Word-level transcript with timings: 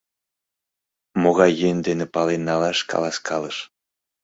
Могай 1.21 1.51
йӧн 1.59 1.77
дене 1.87 2.05
пален 2.13 2.41
налаш— 2.47 2.79
каласкалыш. 2.91 3.57